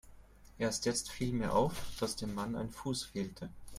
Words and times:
Erst 0.57 0.85
jetzt 0.87 1.11
viel 1.11 1.31
mir 1.31 1.53
auf, 1.53 1.75
dass 1.99 2.15
dem 2.15 2.33
Mann 2.33 2.55
ein 2.55 2.71
Fuß 2.71 3.03
fehlte. 3.03 3.49